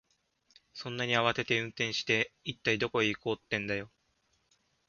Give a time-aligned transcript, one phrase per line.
[0.73, 3.91] そんなに慌てて運転して、一体どこへ行こうってんだよ。